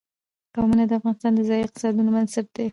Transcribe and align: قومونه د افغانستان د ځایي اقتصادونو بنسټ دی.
قومونه 0.53 0.83
د 0.87 0.91
افغانستان 0.99 1.31
د 1.35 1.39
ځایي 1.49 1.63
اقتصادونو 1.65 2.09
بنسټ 2.15 2.45
دی. 2.55 2.65